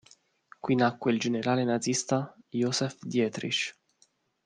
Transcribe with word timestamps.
Qui 0.67 0.73
nacque 0.77 1.11
il 1.11 1.19
generale 1.21 1.63
nazista 1.63 2.35
Josef 2.49 2.97
Dietrich. 3.03 3.75